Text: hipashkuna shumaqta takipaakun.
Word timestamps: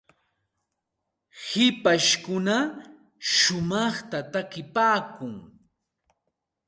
hipashkuna 1.45 2.57
shumaqta 3.33 4.17
takipaakun. 4.31 5.33